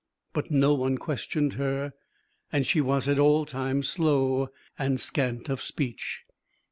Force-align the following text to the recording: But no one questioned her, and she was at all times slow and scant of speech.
But 0.33 0.49
no 0.49 0.73
one 0.73 0.97
questioned 0.97 1.53
her, 1.53 1.93
and 2.51 2.65
she 2.65 2.81
was 2.81 3.07
at 3.07 3.19
all 3.19 3.45
times 3.45 3.87
slow 3.87 4.49
and 4.79 4.99
scant 4.99 5.47
of 5.47 5.61
speech. 5.61 6.23